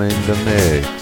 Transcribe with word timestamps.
Stone 0.00 0.08
Zone 0.08 0.18
in 0.18 0.26
the 0.26 0.44
mix. 0.44 0.99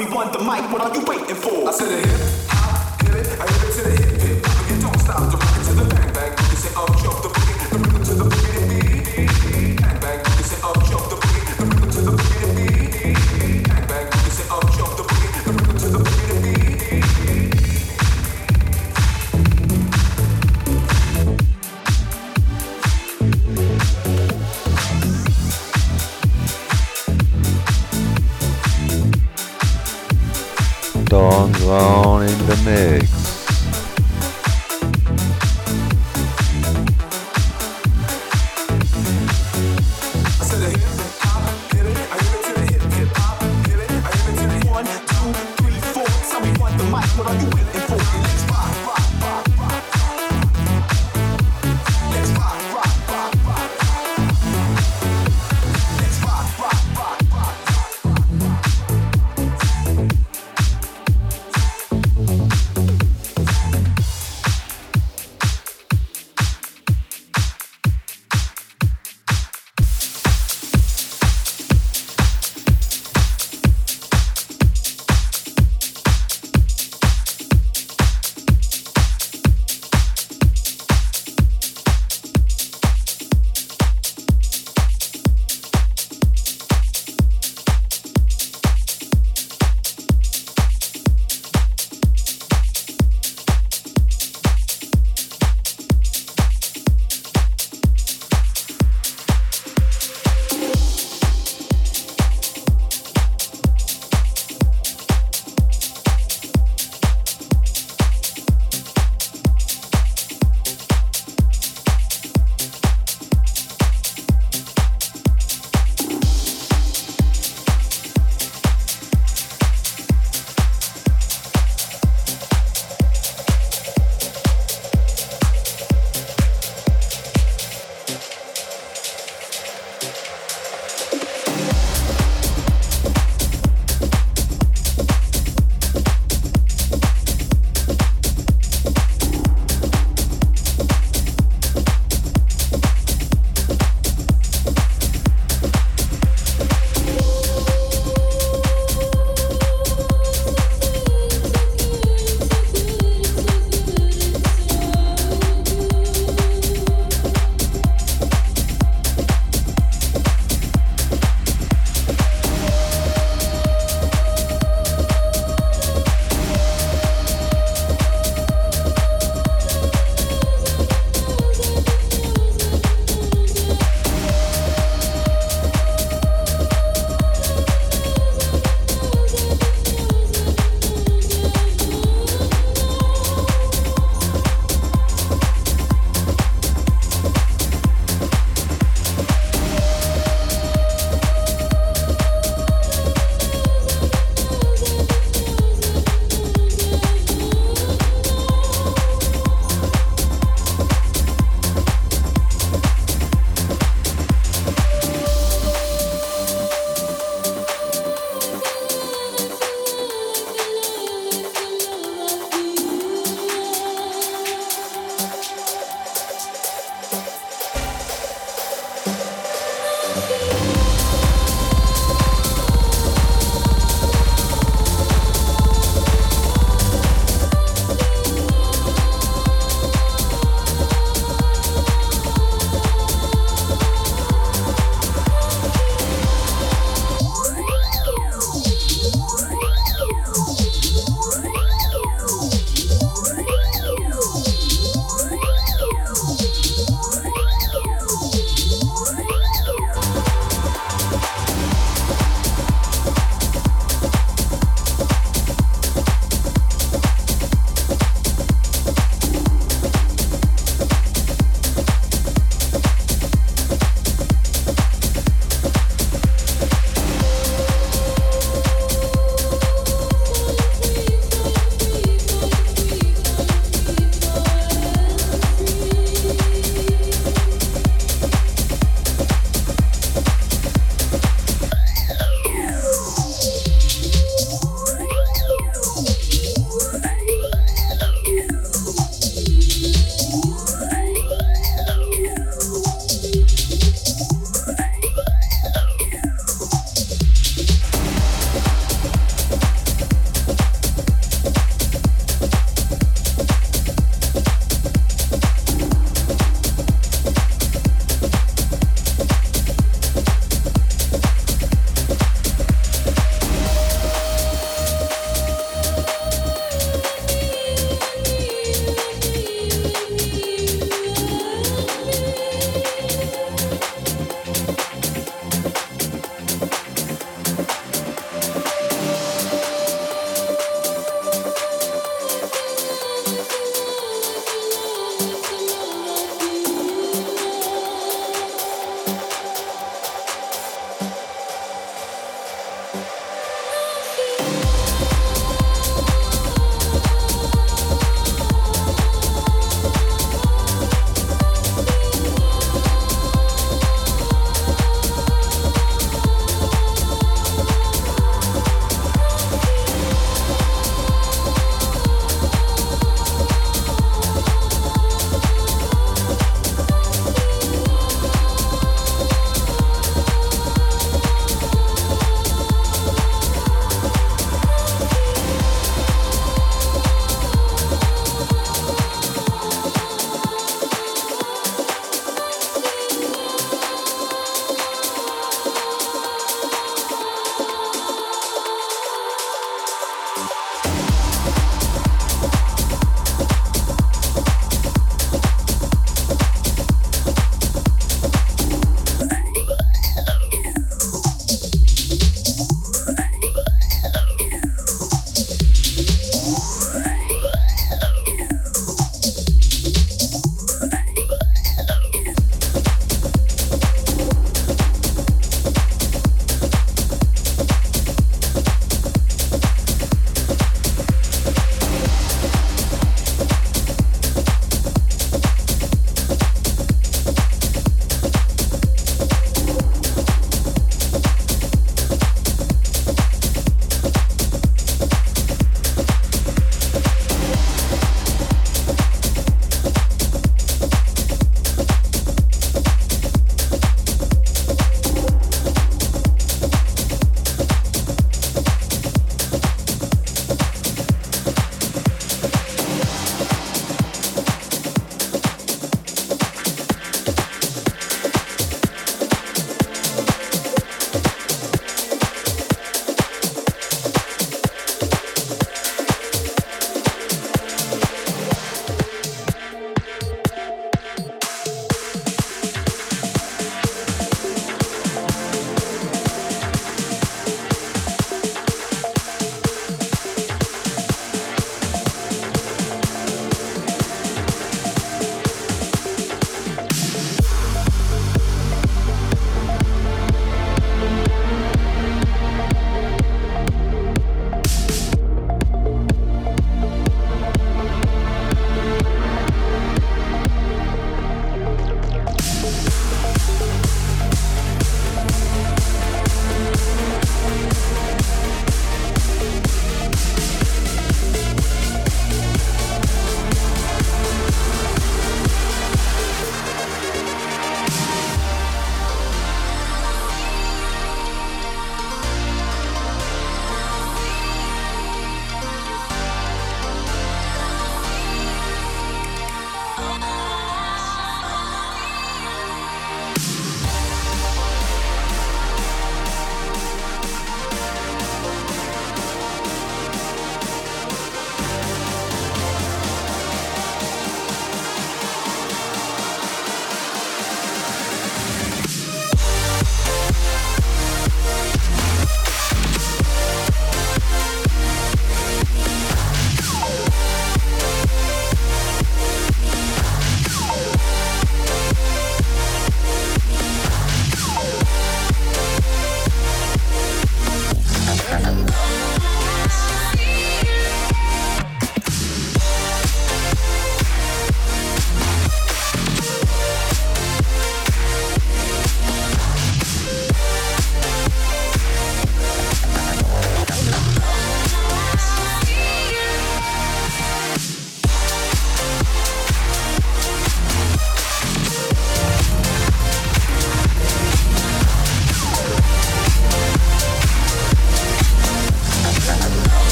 me 0.00 0.10
want 0.14 0.32
the 0.32 0.38
mic. 0.38 0.64
What 0.72 0.80
are 0.80 0.94
you 0.96 1.04
waiting 1.04 1.36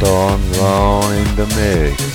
Stone 0.00 0.52
Brown 0.52 1.14
in 1.14 1.36
the 1.36 1.46
mix. 1.56 2.09